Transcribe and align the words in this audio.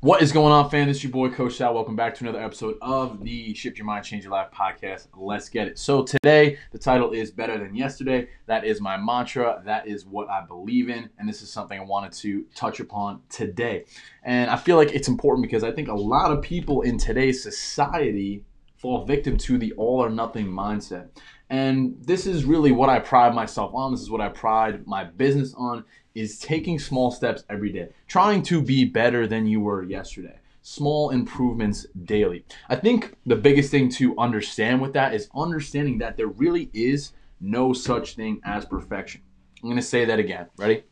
What 0.00 0.20
is 0.20 0.30
going 0.30 0.52
on? 0.52 0.68
This 0.70 0.98
is 0.98 1.04
your 1.04 1.12
boy, 1.12 1.30
Coach 1.30 1.54
Sal. 1.54 1.72
Welcome 1.72 1.96
back 1.96 2.14
to 2.16 2.24
another 2.24 2.42
episode 2.42 2.76
of 2.82 3.24
the 3.24 3.54
Shift 3.54 3.78
Your 3.78 3.86
Mind, 3.86 4.04
Change 4.04 4.24
Your 4.24 4.32
Life 4.32 4.50
podcast. 4.54 5.06
Let's 5.16 5.48
get 5.48 5.68
it. 5.68 5.78
So, 5.78 6.02
today, 6.02 6.58
the 6.70 6.78
title 6.78 7.12
is 7.12 7.30
Better 7.30 7.58
Than 7.58 7.74
Yesterday. 7.74 8.28
That 8.44 8.66
is 8.66 8.78
my 8.78 8.98
mantra. 8.98 9.62
That 9.64 9.88
is 9.88 10.04
what 10.04 10.28
I 10.28 10.44
believe 10.44 10.90
in. 10.90 11.08
And 11.18 11.26
this 11.26 11.40
is 11.40 11.50
something 11.50 11.80
I 11.80 11.82
wanted 11.82 12.12
to 12.12 12.44
touch 12.54 12.78
upon 12.78 13.22
today. 13.30 13.86
And 14.22 14.50
I 14.50 14.56
feel 14.56 14.76
like 14.76 14.92
it's 14.92 15.08
important 15.08 15.46
because 15.46 15.64
I 15.64 15.72
think 15.72 15.88
a 15.88 15.94
lot 15.94 16.30
of 16.30 16.42
people 16.42 16.82
in 16.82 16.98
today's 16.98 17.42
society 17.42 18.44
fall 18.76 19.06
victim 19.06 19.38
to 19.38 19.56
the 19.56 19.72
all 19.72 20.04
or 20.04 20.10
nothing 20.10 20.46
mindset. 20.46 21.08
And 21.48 21.96
this 22.02 22.26
is 22.26 22.44
really 22.44 22.70
what 22.70 22.90
I 22.90 22.98
pride 22.98 23.34
myself 23.34 23.72
on. 23.74 23.92
This 23.92 24.02
is 24.02 24.10
what 24.10 24.20
I 24.20 24.28
pride 24.28 24.86
my 24.86 25.04
business 25.04 25.54
on 25.54 25.84
is 26.16 26.38
taking 26.38 26.78
small 26.78 27.10
steps 27.10 27.44
every 27.50 27.70
day, 27.70 27.90
trying 28.08 28.42
to 28.42 28.62
be 28.62 28.86
better 28.86 29.26
than 29.26 29.46
you 29.46 29.60
were 29.60 29.82
yesterday. 29.82 30.38
Small 30.62 31.10
improvements 31.10 31.86
daily. 32.04 32.44
I 32.68 32.76
think 32.76 33.14
the 33.26 33.36
biggest 33.36 33.70
thing 33.70 33.90
to 33.90 34.18
understand 34.18 34.80
with 34.80 34.94
that 34.94 35.14
is 35.14 35.28
understanding 35.36 35.98
that 35.98 36.16
there 36.16 36.26
really 36.26 36.70
is 36.72 37.12
no 37.38 37.74
such 37.74 38.16
thing 38.16 38.40
as 38.44 38.64
perfection. 38.64 39.20
I'm 39.62 39.68
going 39.68 39.76
to 39.76 39.82
say 39.82 40.06
that 40.06 40.18
again. 40.18 40.46
Ready? 40.56 40.84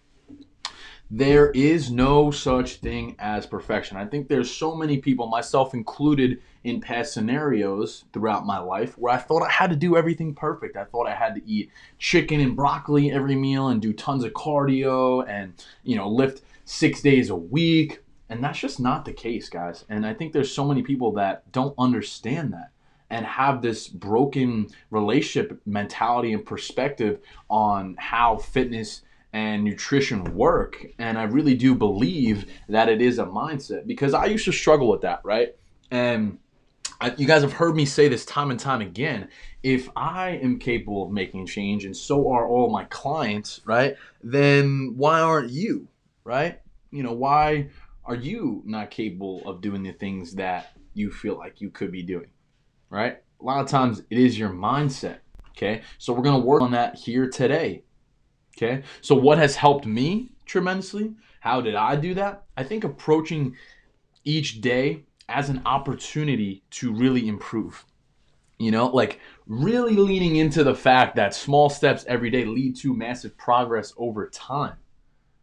There 1.16 1.52
is 1.52 1.92
no 1.92 2.32
such 2.32 2.78
thing 2.78 3.14
as 3.20 3.46
perfection. 3.46 3.96
I 3.96 4.04
think 4.04 4.26
there's 4.26 4.50
so 4.50 4.74
many 4.74 4.98
people, 4.98 5.28
myself 5.28 5.72
included, 5.72 6.42
in 6.64 6.80
past 6.80 7.12
scenarios 7.12 8.02
throughout 8.12 8.44
my 8.44 8.58
life 8.58 8.98
where 8.98 9.14
I 9.14 9.18
thought 9.18 9.44
I 9.44 9.48
had 9.48 9.70
to 9.70 9.76
do 9.76 9.96
everything 9.96 10.34
perfect. 10.34 10.76
I 10.76 10.82
thought 10.82 11.06
I 11.06 11.14
had 11.14 11.36
to 11.36 11.48
eat 11.48 11.70
chicken 11.98 12.40
and 12.40 12.56
broccoli 12.56 13.12
every 13.12 13.36
meal 13.36 13.68
and 13.68 13.80
do 13.80 13.92
tons 13.92 14.24
of 14.24 14.32
cardio 14.32 15.24
and, 15.28 15.52
you 15.84 15.94
know, 15.94 16.08
lift 16.08 16.42
six 16.64 17.00
days 17.00 17.30
a 17.30 17.36
week. 17.36 18.02
And 18.28 18.42
that's 18.42 18.58
just 18.58 18.80
not 18.80 19.04
the 19.04 19.12
case, 19.12 19.48
guys. 19.48 19.84
And 19.88 20.04
I 20.04 20.14
think 20.14 20.32
there's 20.32 20.52
so 20.52 20.64
many 20.64 20.82
people 20.82 21.12
that 21.12 21.52
don't 21.52 21.76
understand 21.78 22.52
that 22.54 22.72
and 23.08 23.24
have 23.24 23.62
this 23.62 23.86
broken 23.86 24.66
relationship 24.90 25.60
mentality 25.64 26.32
and 26.32 26.44
perspective 26.44 27.20
on 27.48 27.94
how 28.00 28.36
fitness 28.38 29.02
and 29.34 29.64
nutrition 29.64 30.22
work. 30.36 30.86
And 31.00 31.18
I 31.18 31.24
really 31.24 31.56
do 31.56 31.74
believe 31.74 32.46
that 32.68 32.88
it 32.88 33.02
is 33.02 33.18
a 33.18 33.26
mindset 33.26 33.84
because 33.84 34.14
I 34.14 34.26
used 34.26 34.44
to 34.44 34.52
struggle 34.52 34.88
with 34.88 35.00
that, 35.00 35.20
right? 35.24 35.56
And 35.90 36.38
I, 37.00 37.12
you 37.16 37.26
guys 37.26 37.42
have 37.42 37.52
heard 37.52 37.74
me 37.74 37.84
say 37.84 38.06
this 38.06 38.24
time 38.24 38.52
and 38.52 38.60
time 38.60 38.80
again. 38.80 39.28
If 39.64 39.88
I 39.96 40.38
am 40.40 40.60
capable 40.60 41.04
of 41.04 41.10
making 41.10 41.46
change 41.46 41.84
and 41.84 41.96
so 41.96 42.30
are 42.30 42.46
all 42.46 42.70
my 42.70 42.84
clients, 42.84 43.60
right? 43.64 43.96
Then 44.22 44.94
why 44.96 45.20
aren't 45.20 45.50
you, 45.50 45.88
right? 46.22 46.60
You 46.92 47.02
know, 47.02 47.12
why 47.12 47.70
are 48.04 48.14
you 48.14 48.62
not 48.64 48.92
capable 48.92 49.42
of 49.48 49.60
doing 49.60 49.82
the 49.82 49.92
things 49.92 50.36
that 50.36 50.76
you 50.94 51.10
feel 51.10 51.36
like 51.36 51.60
you 51.60 51.70
could 51.70 51.90
be 51.90 52.04
doing, 52.04 52.28
right? 52.88 53.20
A 53.40 53.44
lot 53.44 53.60
of 53.60 53.68
times 53.68 54.00
it 54.10 54.16
is 54.16 54.38
your 54.38 54.50
mindset, 54.50 55.18
okay? 55.50 55.82
So 55.98 56.12
we're 56.12 56.22
to 56.22 56.46
work 56.46 56.62
on 56.62 56.70
that 56.70 56.94
here 56.94 57.28
today 57.28 57.82
Okay. 58.56 58.82
So, 59.00 59.14
what 59.14 59.38
has 59.38 59.56
helped 59.56 59.86
me 59.86 60.30
tremendously? 60.46 61.14
How 61.40 61.60
did 61.60 61.74
I 61.74 61.96
do 61.96 62.14
that? 62.14 62.44
I 62.56 62.62
think 62.62 62.84
approaching 62.84 63.56
each 64.24 64.60
day 64.60 65.04
as 65.28 65.48
an 65.48 65.62
opportunity 65.66 66.62
to 66.70 66.92
really 66.92 67.28
improve. 67.28 67.84
You 68.58 68.70
know, 68.70 68.86
like 68.86 69.20
really 69.46 69.94
leaning 69.94 70.36
into 70.36 70.62
the 70.62 70.74
fact 70.74 71.16
that 71.16 71.34
small 71.34 71.68
steps 71.68 72.04
every 72.06 72.30
day 72.30 72.44
lead 72.44 72.76
to 72.76 72.94
massive 72.94 73.36
progress 73.36 73.92
over 73.96 74.28
time. 74.28 74.76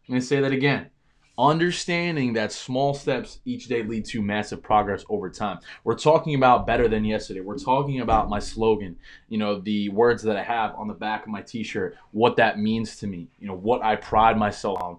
I'm 0.08 0.12
going 0.14 0.20
to 0.20 0.26
say 0.26 0.40
that 0.40 0.52
again 0.52 0.90
understanding 1.38 2.34
that 2.34 2.52
small 2.52 2.92
steps 2.94 3.40
each 3.44 3.66
day 3.66 3.82
lead 3.82 4.04
to 4.04 4.20
massive 4.20 4.62
progress 4.62 5.04
over 5.08 5.30
time. 5.30 5.58
We're 5.82 5.98
talking 5.98 6.34
about 6.34 6.66
better 6.66 6.88
than 6.88 7.04
yesterday. 7.04 7.40
We're 7.40 7.58
talking 7.58 8.00
about 8.00 8.28
my 8.28 8.38
slogan, 8.38 8.96
you 9.28 9.38
know, 9.38 9.58
the 9.58 9.88
words 9.88 10.22
that 10.24 10.36
I 10.36 10.42
have 10.42 10.74
on 10.74 10.88
the 10.88 10.94
back 10.94 11.22
of 11.22 11.28
my 11.28 11.42
t-shirt, 11.42 11.96
what 12.10 12.36
that 12.36 12.58
means 12.58 12.96
to 12.96 13.06
me, 13.06 13.28
you 13.38 13.48
know, 13.48 13.56
what 13.56 13.82
I 13.82 13.96
pride 13.96 14.36
myself 14.36 14.82
on, 14.82 14.98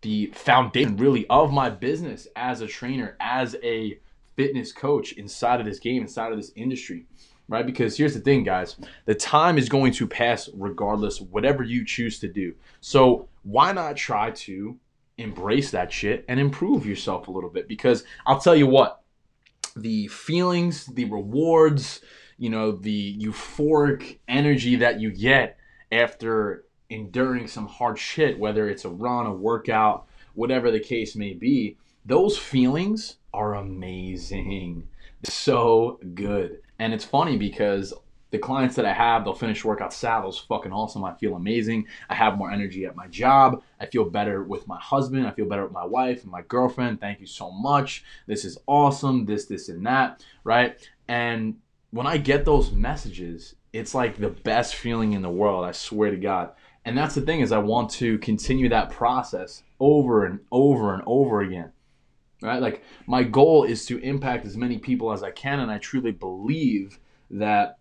the 0.00 0.26
foundation 0.34 0.96
really 0.96 1.26
of 1.28 1.52
my 1.52 1.70
business 1.70 2.28
as 2.34 2.60
a 2.60 2.66
trainer, 2.66 3.16
as 3.20 3.56
a 3.62 3.98
fitness 4.36 4.72
coach 4.72 5.12
inside 5.12 5.60
of 5.60 5.66
this 5.66 5.78
game, 5.78 6.02
inside 6.02 6.32
of 6.32 6.38
this 6.38 6.52
industry. 6.56 7.06
Right? 7.50 7.64
Because 7.64 7.96
here's 7.96 8.12
the 8.12 8.20
thing, 8.20 8.44
guys. 8.44 8.76
The 9.06 9.14
time 9.14 9.56
is 9.56 9.70
going 9.70 9.92
to 9.92 10.06
pass 10.06 10.50
regardless, 10.52 11.18
whatever 11.18 11.62
you 11.62 11.82
choose 11.82 12.18
to 12.20 12.28
do. 12.28 12.54
So 12.80 13.26
why 13.42 13.72
not 13.72 13.96
try 13.96 14.32
to 14.32 14.76
embrace 15.18 15.70
that 15.72 15.92
shit 15.92 16.24
and 16.28 16.40
improve 16.40 16.86
yourself 16.86 17.28
a 17.28 17.30
little 17.30 17.50
bit. 17.50 17.68
Because 17.68 18.04
I'll 18.26 18.40
tell 18.40 18.56
you 18.56 18.66
what 18.66 19.02
the 19.76 20.08
feelings 20.08 20.86
the 20.86 21.04
rewards 21.04 22.00
you 22.36 22.50
know 22.50 22.72
the 22.72 23.16
euphoric 23.18 24.18
energy 24.26 24.74
that 24.76 24.98
you 24.98 25.12
get 25.12 25.56
after 25.92 26.64
enduring 26.90 27.46
some 27.46 27.66
hard 27.68 27.96
shit 27.96 28.38
whether 28.40 28.68
it's 28.68 28.84
a 28.84 28.88
run 28.88 29.26
a 29.26 29.32
workout 29.32 30.06
whatever 30.34 30.72
the 30.72 30.80
case 30.80 31.14
may 31.14 31.32
be 31.32 31.76
those 32.08 32.38
feelings 32.38 33.16
are 33.34 33.54
amazing. 33.54 34.88
So 35.24 35.98
good. 36.14 36.60
And 36.78 36.94
it's 36.94 37.04
funny 37.04 37.36
because 37.36 37.92
the 38.30 38.38
clients 38.38 38.76
that 38.76 38.84
I 38.84 38.92
have, 38.92 39.24
they'll 39.24 39.34
finish 39.34 39.64
workout 39.64 39.92
saddles 39.92 40.38
fucking 40.38 40.72
awesome. 40.72 41.04
I 41.04 41.14
feel 41.14 41.34
amazing. 41.34 41.86
I 42.08 42.14
have 42.14 42.36
more 42.36 42.50
energy 42.50 42.84
at 42.84 42.96
my 42.96 43.06
job. 43.06 43.62
I 43.80 43.86
feel 43.86 44.04
better 44.04 44.42
with 44.42 44.68
my 44.68 44.78
husband. 44.78 45.26
I 45.26 45.30
feel 45.30 45.46
better 45.46 45.64
with 45.64 45.72
my 45.72 45.84
wife 45.84 46.22
and 46.22 46.32
my 46.32 46.42
girlfriend. 46.42 47.00
Thank 47.00 47.20
you 47.20 47.26
so 47.26 47.50
much. 47.50 48.04
This 48.26 48.44
is 48.44 48.58
awesome. 48.66 49.24
This, 49.24 49.46
this, 49.46 49.68
and 49.68 49.86
that, 49.86 50.24
right? 50.44 50.78
And 51.08 51.56
when 51.90 52.06
I 52.06 52.18
get 52.18 52.44
those 52.44 52.70
messages, 52.70 53.54
it's 53.72 53.94
like 53.94 54.16
the 54.16 54.28
best 54.28 54.74
feeling 54.74 55.12
in 55.12 55.22
the 55.22 55.30
world. 55.30 55.64
I 55.64 55.72
swear 55.72 56.10
to 56.10 56.16
God. 56.16 56.52
And 56.84 56.96
that's 56.96 57.14
the 57.14 57.22
thing 57.22 57.40
is 57.40 57.52
I 57.52 57.58
want 57.58 57.90
to 57.92 58.18
continue 58.18 58.68
that 58.70 58.90
process 58.90 59.62
over 59.80 60.24
and 60.26 60.40
over 60.50 60.94
and 60.94 61.02
over 61.06 61.40
again. 61.40 61.72
Right? 62.40 62.62
Like 62.62 62.82
my 63.06 63.24
goal 63.24 63.64
is 63.64 63.86
to 63.86 63.98
impact 63.98 64.46
as 64.46 64.56
many 64.56 64.78
people 64.78 65.12
as 65.12 65.22
I 65.22 65.30
can 65.30 65.60
and 65.60 65.70
I 65.70 65.78
truly 65.78 66.12
believe 66.12 66.98
that 67.30 67.77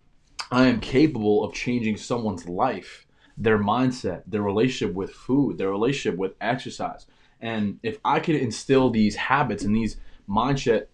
I 0.50 0.68
am 0.68 0.80
capable 0.80 1.44
of 1.44 1.54
changing 1.54 1.98
someone's 1.98 2.48
life, 2.48 3.06
their 3.38 3.60
mindset, 3.60 4.24
their 4.28 4.42
relationship 4.42 4.96
with 4.96 5.12
food, 5.12 5.58
their 5.58 5.70
relationship 5.70 6.18
with 6.18 6.36
exercise. 6.40 7.06
And 7.42 7.80
if 7.84 7.98
I 8.06 8.22
could 8.22 8.36
instill 8.36 8.90
these 8.90 9.16
habits 9.16 9.64
and 9.64 9.76
these 9.76 9.98
mindset, 10.28 10.88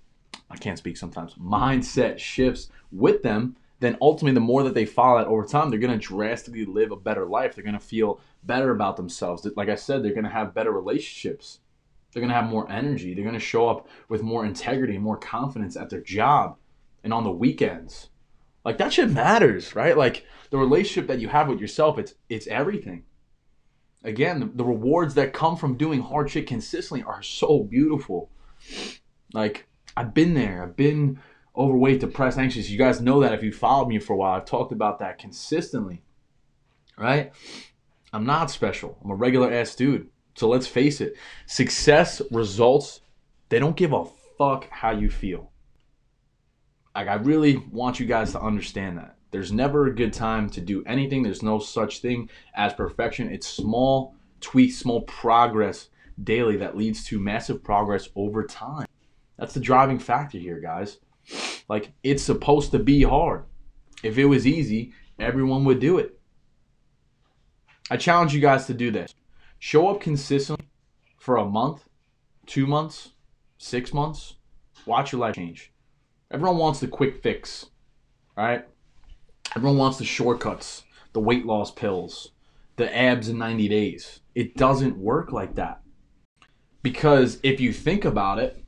I 0.49 0.57
can't 0.57 0.77
speak 0.77 0.97
sometimes, 0.97 1.35
mindset 1.35 2.17
shifts 2.17 2.69
with 2.91 3.21
them, 3.21 3.55
then 3.79 3.97
ultimately 4.01 4.33
the 4.33 4.39
more 4.39 4.63
that 4.63 4.73
they 4.73 4.85
follow 4.85 5.19
that 5.19 5.27
over 5.27 5.45
time, 5.45 5.69
they're 5.69 5.79
going 5.79 5.99
to 5.99 6.07
drastically 6.07 6.65
live 6.65 6.91
a 6.91 6.95
better 6.95 7.25
life. 7.25 7.53
They're 7.53 7.63
going 7.63 7.73
to 7.73 7.79
feel 7.79 8.21
better 8.43 8.71
about 8.71 8.97
themselves. 8.97 9.47
Like 9.55 9.69
I 9.69 9.75
said, 9.75 10.03
they're 10.03 10.13
going 10.13 10.23
to 10.23 10.29
have 10.29 10.55
better 10.55 10.71
relationships. 10.71 11.59
They're 12.11 12.21
going 12.21 12.29
to 12.29 12.35
have 12.35 12.49
more 12.49 12.69
energy. 12.71 13.13
They're 13.13 13.23
going 13.23 13.33
to 13.33 13.39
show 13.39 13.69
up 13.69 13.87
with 14.09 14.23
more 14.23 14.45
integrity, 14.45 14.95
and 14.95 15.03
more 15.03 15.17
confidence 15.17 15.75
at 15.75 15.89
their 15.89 16.01
job 16.01 16.57
and 17.03 17.13
on 17.13 17.23
the 17.23 17.31
weekends 17.31 18.09
like 18.66 18.78
that 18.78 18.94
shit 18.94 19.09
matters, 19.09 19.75
right? 19.75 19.98
Like 19.98 20.25
the 20.50 20.57
relationship 20.57 21.07
that 21.07 21.19
you 21.19 21.27
have 21.30 21.48
with 21.48 21.60
yourself, 21.60 21.98
it's 21.98 22.13
it's 22.30 22.48
everything. 22.48 23.04
Again, 24.04 24.39
the, 24.39 24.45
the 24.48 24.65
rewards 24.65 25.13
that 25.15 25.33
come 25.33 25.56
from 25.56 25.77
doing 25.77 26.01
hard 26.01 26.30
shit 26.30 26.48
consistently 26.48 27.04
are 27.04 27.21
so 27.21 27.63
beautiful. 27.63 28.30
Like 29.33 29.68
I've 29.95 30.13
been 30.13 30.33
there. 30.33 30.63
I've 30.63 30.75
been 30.75 31.19
overweight, 31.56 32.00
depressed, 32.00 32.38
anxious. 32.38 32.69
You 32.69 32.77
guys 32.77 33.01
know 33.01 33.19
that 33.21 33.33
if 33.33 33.44
you 33.44 33.51
followed 33.51 33.88
me 33.88 34.00
for 34.00 34.13
a 34.13 34.18
while. 34.18 34.33
I've 34.33 34.45
talked 34.45 34.71
about 34.71 35.00
that 35.00 35.19
consistently. 35.19 36.04
Right? 36.98 37.31
I'm 38.12 38.25
not 38.25 38.51
special. 38.51 38.98
I'm 39.04 39.12
a 39.12 39.16
regular 39.16 39.51
ass 39.51 39.75
dude. 39.75 40.09
So 40.36 40.48
let's 40.48 40.68
face 40.68 41.01
it. 41.01 41.16
Success 41.45 42.21
results, 42.31 43.01
they 43.50 43.59
don't 43.59 43.75
give 43.75 43.94
a 43.94 44.06
fuck 44.38 44.68
how 44.69 44.92
you 44.92 45.09
feel. 45.09 45.51
Like 46.95 47.07
I 47.07 47.16
really 47.16 47.57
want 47.57 48.00
you 48.00 48.06
guys 48.06 48.31
to 48.34 48.42
understand 48.42 48.98
that. 48.98 49.18
There's 49.31 49.51
never 49.51 49.88
a 49.88 49.95
good 49.95 50.13
time 50.13 50.50
to 50.51 50.62
do 50.62 50.84
anything. 50.86 51.24
There's 51.24 51.42
no 51.42 51.57
such 51.57 52.00
thing 52.00 52.30
as 52.54 52.74
perfection. 52.74 53.31
It's 53.31 53.48
small 53.48 54.16
tweaks, 54.42 54.78
small 54.78 55.01
progress 55.01 55.90
daily 56.24 56.57
that 56.57 56.78
leads 56.78 57.04
to 57.06 57.19
massive 57.19 57.63
progress 57.63 58.10
over 58.16 58.44
time. 58.44 58.86
That's 59.38 59.56
the 59.56 59.60
driving 59.60 59.98
factor 59.98 60.38
here, 60.38 60.60
guys. 60.60 61.00
Like 61.68 61.94
it's 62.04 62.22
supposed 62.22 62.72
to 62.72 62.80
be 62.80 63.01
hard. 63.01 63.45
If 64.04 64.18
it 64.18 64.25
was 64.25 64.45
easy, 64.45 64.94
everyone 65.18 65.66
would 65.66 65.80
do 65.80 65.98
it. 65.98 66.19
I 67.90 67.98
challenge 67.98 68.34
you 68.34 68.40
guys 68.40 68.68
to 68.68 68.74
do 68.74 68.92
this. 68.92 69.16
Show 69.57 69.88
up 69.88 70.00
consistently 70.00 70.68
for 71.18 71.38
a 71.38 71.45
month, 71.45 71.86
two 72.45 72.68
months, 72.68 73.12
six 73.57 73.94
months. 73.94 74.36
Watch 74.86 75.12
your 75.12 75.22
life 75.22 75.36
change. 75.36 75.72
Everyone 76.33 76.57
wants 76.57 76.80
the 76.80 76.88
quick 76.88 77.21
fix, 77.21 77.68
right? 78.35 78.65
Everyone 79.56 79.77
wants 79.77 80.00
the 80.00 80.06
shortcuts, 80.06 80.81
the 81.13 81.19
weight 81.19 81.45
loss 81.45 81.69
pills, 81.69 82.31
the 82.75 82.95
abs 82.95 83.30
in 83.30 83.38
90 83.38 83.68
days. 83.68 84.21
It 84.33 84.57
doesn't 84.57 84.97
work 84.97 85.31
like 85.31 85.53
that. 85.56 85.81
Because 86.81 87.38
if 87.44 87.62
you 87.62 87.71
think 87.71 88.03
about 88.03 88.39
it, 88.39 88.65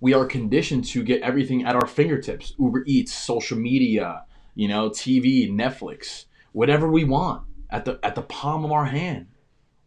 we 0.00 0.12
are 0.12 0.26
conditioned 0.26 0.86
to 0.86 1.04
get 1.04 1.22
everything 1.22 1.64
at 1.64 1.76
our 1.76 1.86
fingertips 1.86 2.52
Uber 2.58 2.82
Eats, 2.84 3.14
social 3.14 3.56
media, 3.56 4.24
you 4.56 4.66
know, 4.66 4.90
TV, 4.90 5.48
Netflix, 5.48 6.24
whatever 6.50 6.90
we 6.90 7.04
want 7.04 7.44
at 7.70 7.84
the, 7.84 8.00
at 8.02 8.16
the 8.16 8.22
palm 8.22 8.64
of 8.64 8.72
our 8.72 8.86
hand. 8.86 9.28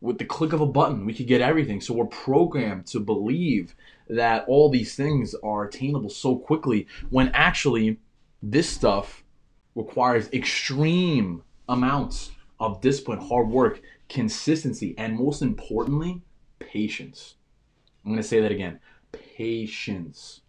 With 0.04 0.18
the 0.18 0.26
click 0.26 0.52
of 0.52 0.60
a 0.60 0.66
button, 0.66 1.06
we 1.06 1.14
could 1.14 1.28
get 1.28 1.40
everything. 1.40 1.80
So 1.80 1.94
we're 1.94 2.06
programmed 2.08 2.88
to 2.88 3.00
believe 3.00 3.74
that 4.10 4.44
all 4.50 4.70
these 4.70 4.96
things 4.96 5.34
are 5.42 5.64
attainable 5.64 6.10
so 6.10 6.36
quickly 6.36 6.88
when 7.10 7.30
actually 7.30 8.00
this 8.42 8.68
stuff 8.68 9.24
requires 9.76 10.28
extreme 10.34 11.44
amounts 11.70 12.32
of 12.60 12.82
discipline, 12.82 13.20
hard 13.20 13.48
work, 13.48 13.82
consistency, 14.10 14.94
and 14.98 15.18
most 15.18 15.42
importantly, 15.42 16.22
patience. 16.60 17.36
I'm 18.04 18.12
going 18.12 18.22
to 18.22 18.28
say 18.28 18.42
that 18.42 18.52
again 18.52 18.82
patience. 19.14 20.42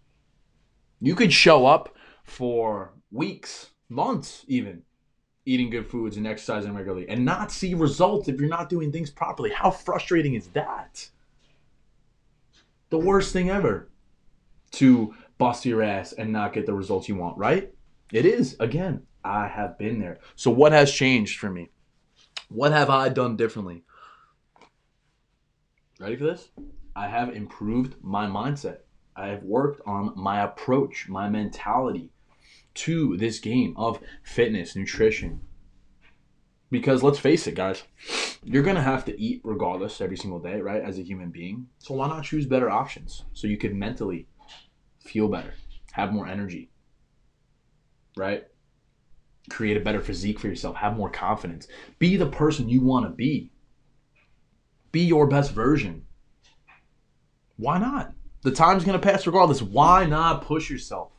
You 1.00 1.14
could 1.14 1.32
show 1.32 1.64
up 1.64 1.94
for 2.24 2.94
weeks, 3.12 3.70
months, 3.88 4.44
even 4.48 4.82
eating 5.46 5.70
good 5.70 5.86
foods 5.86 6.16
and 6.16 6.26
exercising 6.26 6.74
regularly 6.74 7.08
and 7.08 7.24
not 7.24 7.52
see 7.52 7.74
results 7.74 8.28
if 8.28 8.40
you're 8.40 8.48
not 8.48 8.68
doing 8.68 8.90
things 8.90 9.10
properly. 9.10 9.50
How 9.50 9.70
frustrating 9.70 10.34
is 10.34 10.48
that? 10.48 11.08
The 12.90 12.98
worst 12.98 13.32
thing 13.32 13.50
ever 13.50 13.90
to 14.72 15.14
bust 15.38 15.64
your 15.64 15.82
ass 15.82 16.12
and 16.12 16.32
not 16.32 16.52
get 16.52 16.66
the 16.66 16.74
results 16.74 17.08
you 17.08 17.16
want, 17.16 17.36
right? 17.36 17.72
It 18.12 18.24
is. 18.24 18.56
Again, 18.60 19.02
I 19.24 19.48
have 19.48 19.78
been 19.78 19.98
there. 19.98 20.20
So, 20.36 20.50
what 20.50 20.72
has 20.72 20.92
changed 20.92 21.38
for 21.38 21.50
me? 21.50 21.70
What 22.48 22.72
have 22.72 22.90
I 22.90 23.08
done 23.08 23.36
differently? 23.36 23.82
Ready 25.98 26.16
for 26.16 26.24
this? 26.24 26.48
I 26.94 27.08
have 27.08 27.34
improved 27.34 27.96
my 28.02 28.26
mindset. 28.26 28.78
I 29.16 29.28
have 29.28 29.42
worked 29.42 29.80
on 29.86 30.12
my 30.16 30.42
approach, 30.42 31.08
my 31.08 31.28
mentality 31.28 32.10
to 32.74 33.16
this 33.16 33.38
game 33.38 33.74
of 33.76 34.00
fitness, 34.22 34.76
nutrition. 34.76 35.40
Because 36.70 37.02
let's 37.02 37.18
face 37.18 37.46
it, 37.46 37.54
guys, 37.54 37.84
you're 38.42 38.62
going 38.62 38.76
to 38.76 38.82
have 38.82 39.04
to 39.04 39.20
eat 39.20 39.40
regardless 39.44 40.00
every 40.00 40.16
single 40.16 40.40
day, 40.40 40.60
right? 40.60 40.82
As 40.82 40.98
a 40.98 41.02
human 41.02 41.30
being. 41.30 41.68
So 41.78 41.94
why 41.94 42.08
not 42.08 42.24
choose 42.24 42.46
better 42.46 42.68
options 42.68 43.24
so 43.32 43.46
you 43.46 43.56
could 43.56 43.74
mentally 43.74 44.26
feel 44.98 45.28
better, 45.28 45.54
have 45.92 46.12
more 46.12 46.26
energy, 46.26 46.70
right? 48.16 48.44
Create 49.50 49.76
a 49.76 49.80
better 49.80 50.00
physique 50.00 50.40
for 50.40 50.48
yourself, 50.48 50.76
have 50.76 50.96
more 50.96 51.10
confidence, 51.10 51.68
be 51.98 52.16
the 52.16 52.26
person 52.26 52.68
you 52.68 52.80
want 52.80 53.06
to 53.06 53.10
be, 53.10 53.52
be 54.90 55.02
your 55.02 55.26
best 55.26 55.52
version. 55.52 56.06
Why 57.56 57.78
not? 57.78 58.14
The 58.42 58.50
time's 58.50 58.84
going 58.84 58.98
to 58.98 59.06
pass 59.06 59.26
regardless. 59.26 59.62
Why 59.62 60.04
not 60.06 60.42
push 60.42 60.68
yourself? 60.68 61.12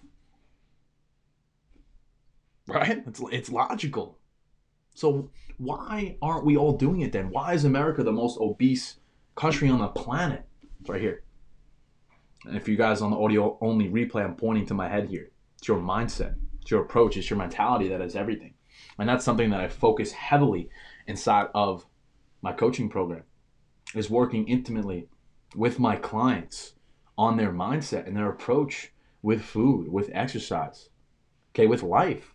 Right? 2.67 3.03
It's, 3.05 3.21
it's 3.31 3.49
logical. 3.51 4.17
So, 4.95 5.29
why 5.57 6.17
aren't 6.21 6.45
we 6.45 6.57
all 6.57 6.77
doing 6.77 7.01
it 7.01 7.11
then? 7.11 7.29
Why 7.29 7.53
is 7.53 7.63
America 7.63 8.03
the 8.03 8.11
most 8.11 8.39
obese 8.39 8.97
country 9.35 9.69
on 9.69 9.79
the 9.79 9.87
planet? 9.87 10.45
It's 10.79 10.89
right 10.89 11.01
here. 11.01 11.23
And 12.45 12.57
if 12.57 12.67
you 12.67 12.75
guys 12.75 13.01
on 13.01 13.11
the 13.11 13.17
audio 13.17 13.57
only 13.61 13.89
replay, 13.89 14.23
I'm 14.23 14.35
pointing 14.35 14.65
to 14.67 14.73
my 14.73 14.87
head 14.87 15.09
here. 15.09 15.31
It's 15.57 15.67
your 15.67 15.79
mindset, 15.79 16.35
it's 16.61 16.71
your 16.71 16.81
approach, 16.81 17.17
it's 17.17 17.29
your 17.29 17.39
mentality 17.39 17.87
that 17.89 18.01
is 18.01 18.15
everything. 18.15 18.53
And 18.99 19.09
that's 19.09 19.25
something 19.25 19.49
that 19.49 19.59
I 19.59 19.67
focus 19.67 20.11
heavily 20.11 20.69
inside 21.07 21.47
of 21.53 21.85
my 22.41 22.53
coaching 22.53 22.89
program 22.89 23.23
is 23.95 24.09
working 24.09 24.47
intimately 24.47 25.07
with 25.55 25.79
my 25.79 25.95
clients 25.95 26.73
on 27.17 27.37
their 27.37 27.51
mindset 27.51 28.07
and 28.07 28.15
their 28.15 28.29
approach 28.29 28.91
with 29.21 29.41
food, 29.41 29.87
with 29.91 30.11
exercise, 30.13 30.89
okay, 31.51 31.65
with 31.65 31.81
life. 31.81 32.34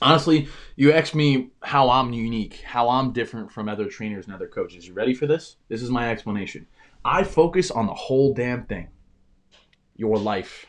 Honestly, 0.00 0.48
you 0.76 0.92
asked 0.92 1.14
me 1.14 1.50
how 1.62 1.90
I'm 1.90 2.12
unique, 2.12 2.60
how 2.64 2.88
I'm 2.88 3.12
different 3.12 3.50
from 3.50 3.68
other 3.68 3.86
trainers 3.86 4.26
and 4.26 4.34
other 4.34 4.46
coaches. 4.46 4.86
You 4.86 4.94
ready 4.94 5.14
for 5.14 5.26
this? 5.26 5.56
This 5.68 5.82
is 5.82 5.90
my 5.90 6.10
explanation. 6.10 6.66
I 7.04 7.24
focus 7.24 7.70
on 7.70 7.86
the 7.86 7.94
whole 7.94 8.34
damn 8.34 8.64
thing 8.64 8.88
your 9.96 10.18
life, 10.18 10.66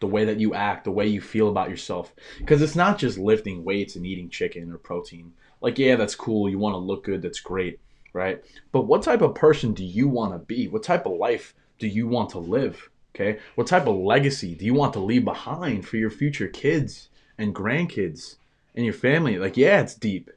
the 0.00 0.06
way 0.06 0.26
that 0.26 0.38
you 0.38 0.52
act, 0.52 0.84
the 0.84 0.90
way 0.90 1.06
you 1.06 1.22
feel 1.22 1.48
about 1.48 1.70
yourself. 1.70 2.12
Because 2.38 2.60
it's 2.60 2.76
not 2.76 2.98
just 2.98 3.16
lifting 3.16 3.64
weights 3.64 3.96
and 3.96 4.04
eating 4.04 4.28
chicken 4.28 4.70
or 4.70 4.76
protein. 4.76 5.32
Like, 5.62 5.78
yeah, 5.78 5.96
that's 5.96 6.14
cool. 6.14 6.50
You 6.50 6.58
want 6.58 6.74
to 6.74 6.78
look 6.78 7.04
good. 7.04 7.22
That's 7.22 7.40
great 7.40 7.80
right? 8.12 8.42
But 8.72 8.82
what 8.82 9.02
type 9.02 9.22
of 9.22 9.34
person 9.34 9.72
do 9.72 9.84
you 9.84 10.08
want 10.08 10.32
to 10.32 10.38
be? 10.38 10.68
What 10.68 10.82
type 10.82 11.06
of 11.06 11.16
life 11.16 11.54
do 11.78 11.86
you 11.86 12.06
want 12.08 12.30
to 12.30 12.38
live? 12.38 12.90
Okay. 13.14 13.38
What 13.54 13.66
type 13.66 13.86
of 13.86 13.96
legacy 13.96 14.54
do 14.54 14.64
you 14.64 14.74
want 14.74 14.92
to 14.94 15.00
leave 15.00 15.24
behind 15.24 15.86
for 15.86 15.96
your 15.96 16.10
future 16.10 16.48
kids 16.48 17.08
and 17.36 17.54
grandkids 17.54 18.36
and 18.78 18.86
your 18.86 18.94
family? 18.94 19.38
Like, 19.38 19.58
yeah, 19.58 19.82
it's 19.82 19.94
deep. 19.94 20.30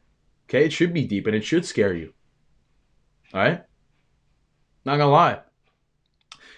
Okay. 0.50 0.66
It 0.66 0.74
should 0.74 0.94
be 0.94 1.08
deep 1.08 1.28
and 1.28 1.36
it 1.36 1.46
should 1.46 1.66
scare 1.66 1.94
you. 1.94 2.14
All 3.34 3.40
right. 3.40 3.64
Not 4.84 4.98
gonna 4.98 5.10
lie. 5.10 5.40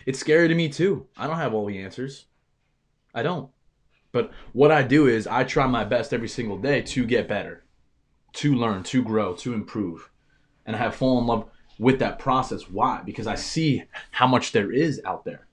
It's 0.08 0.18
scary 0.18 0.48
to 0.48 0.56
me 0.56 0.70
too. 0.70 1.06
I 1.16 1.28
don't 1.28 1.38
have 1.38 1.54
all 1.54 1.68
the 1.68 1.78
answers. 1.78 2.26
I 3.14 3.22
don't. 3.22 3.52
But 4.12 4.32
what 4.54 4.72
I 4.72 4.82
do 4.82 5.08
is 5.08 5.28
I 5.28 5.44
try 5.44 5.68
my 5.68 5.84
best 5.84 6.14
every 6.14 6.28
single 6.28 6.58
day 6.58 6.82
to 6.82 7.06
get 7.06 7.28
better, 7.28 7.66
to 8.34 8.56
learn, 8.56 8.82
to 8.84 9.04
grow, 9.04 9.36
to 9.36 9.54
improve 9.54 10.10
and 10.66 10.76
I 10.76 10.80
have 10.80 10.96
fallen 10.96 11.24
in 11.24 11.28
love 11.28 11.50
with 11.80 12.00
that 12.00 12.20
process. 12.20 12.70
Why? 12.70 13.02
Because 13.06 13.28
I 13.28 13.36
see 13.36 13.84
how 14.12 14.28
much 14.28 14.52
there 14.52 14.72
is 14.72 15.02
out 15.06 15.26
there, 15.26 15.48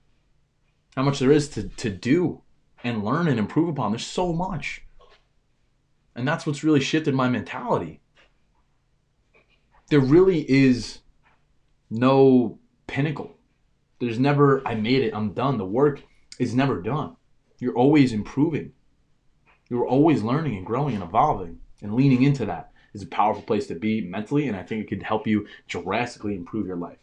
how 0.95 1.03
much 1.03 1.19
there 1.19 1.31
is 1.31 1.49
to, 1.49 1.69
to 1.69 1.89
do 1.89 2.41
and 2.83 3.03
learn 3.03 3.27
and 3.27 3.39
improve 3.39 3.69
upon. 3.69 3.91
There's 3.91 4.05
so 4.05 4.33
much. 4.33 4.83
And 6.15 6.27
that's 6.27 6.45
what's 6.45 6.63
really 6.63 6.81
shifted 6.81 7.13
my 7.13 7.29
mentality. 7.29 8.01
There 9.89 9.99
really 9.99 10.49
is 10.49 10.99
no 11.89 12.59
pinnacle. 12.87 13.37
There's 13.99 14.19
never, 14.19 14.65
I 14.67 14.75
made 14.75 15.03
it, 15.03 15.13
I'm 15.13 15.33
done. 15.33 15.57
The 15.57 15.65
work 15.65 16.01
is 16.39 16.55
never 16.55 16.81
done. 16.81 17.15
You're 17.59 17.77
always 17.77 18.13
improving. 18.13 18.73
You're 19.69 19.87
always 19.87 20.23
learning 20.23 20.57
and 20.57 20.65
growing 20.65 20.95
and 20.95 21.03
evolving 21.03 21.59
and 21.81 21.93
leaning 21.93 22.23
into 22.23 22.45
that 22.45 22.71
is 22.93 23.03
a 23.03 23.07
powerful 23.07 23.43
place 23.43 23.67
to 23.67 23.75
be 23.75 24.01
mentally, 24.01 24.47
and 24.47 24.57
I 24.57 24.63
think 24.63 24.83
it 24.83 24.89
could 24.89 25.03
help 25.03 25.27
you 25.27 25.47
drastically 25.67 26.35
improve 26.35 26.67
your 26.67 26.75
life. 26.75 26.97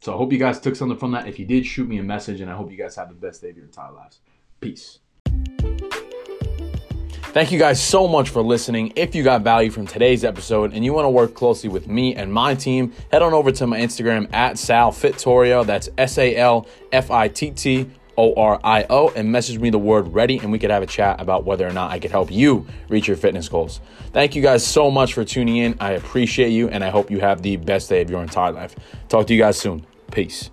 So 0.00 0.12
I 0.12 0.16
hope 0.16 0.32
you 0.32 0.38
guys 0.38 0.60
took 0.60 0.76
something 0.76 0.98
from 0.98 1.12
that. 1.12 1.26
If 1.26 1.38
you 1.38 1.46
did, 1.46 1.64
shoot 1.64 1.88
me 1.88 1.98
a 1.98 2.02
message, 2.02 2.40
and 2.40 2.50
I 2.50 2.56
hope 2.56 2.70
you 2.70 2.76
guys 2.76 2.96
have 2.96 3.08
the 3.08 3.14
best 3.14 3.40
day 3.40 3.50
of 3.50 3.56
your 3.56 3.64
entire 3.64 3.92
lives. 3.92 4.20
Peace. 4.60 4.98
Thank 7.34 7.50
you 7.50 7.58
guys 7.58 7.82
so 7.82 8.06
much 8.06 8.30
for 8.30 8.42
listening. 8.42 8.92
If 8.94 9.12
you 9.16 9.24
got 9.24 9.42
value 9.42 9.68
from 9.68 9.88
today's 9.88 10.22
episode 10.22 10.72
and 10.72 10.84
you 10.84 10.92
want 10.92 11.06
to 11.06 11.10
work 11.10 11.34
closely 11.34 11.68
with 11.68 11.88
me 11.88 12.14
and 12.14 12.32
my 12.32 12.54
team, 12.54 12.92
head 13.10 13.22
on 13.22 13.34
over 13.34 13.50
to 13.50 13.66
my 13.66 13.80
Instagram 13.80 14.32
at 14.32 14.56
Sal 14.56 14.92
Fittorio. 14.92 15.66
That's 15.66 15.88
S 15.98 16.16
A 16.16 16.36
L 16.36 16.68
F 16.92 17.10
I 17.10 17.26
T 17.26 17.50
T 17.50 17.90
O 18.16 18.34
R 18.36 18.60
I 18.62 18.86
O 18.88 19.08
and 19.16 19.32
message 19.32 19.58
me 19.58 19.70
the 19.70 19.80
word 19.80 20.14
ready 20.14 20.38
and 20.38 20.52
we 20.52 20.60
could 20.60 20.70
have 20.70 20.84
a 20.84 20.86
chat 20.86 21.20
about 21.20 21.44
whether 21.44 21.66
or 21.66 21.72
not 21.72 21.90
I 21.90 21.98
could 21.98 22.12
help 22.12 22.30
you 22.30 22.68
reach 22.88 23.08
your 23.08 23.16
fitness 23.16 23.48
goals. 23.48 23.80
Thank 24.12 24.36
you 24.36 24.40
guys 24.40 24.64
so 24.64 24.88
much 24.88 25.14
for 25.14 25.24
tuning 25.24 25.56
in. 25.56 25.76
I 25.80 25.94
appreciate 25.94 26.50
you 26.50 26.68
and 26.68 26.84
I 26.84 26.90
hope 26.90 27.10
you 27.10 27.18
have 27.18 27.42
the 27.42 27.56
best 27.56 27.88
day 27.88 28.00
of 28.00 28.10
your 28.10 28.22
entire 28.22 28.52
life. 28.52 28.76
Talk 29.08 29.26
to 29.26 29.34
you 29.34 29.40
guys 29.40 29.58
soon. 29.58 29.84
Peace. 30.12 30.50